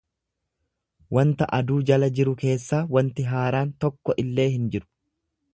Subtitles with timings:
[1.17, 4.91] wanta aduu jala jiru keessaa wanti haaraan tokko illee hin jiru.